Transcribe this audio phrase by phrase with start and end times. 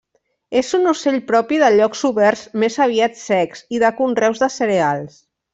[0.61, 5.25] És un ocell propi de llocs oberts més aviat secs i de conreus de cereals.